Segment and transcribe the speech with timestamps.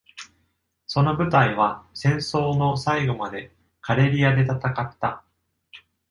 [0.87, 5.23] その部隊は、戦争の最後までカレリアで戦った。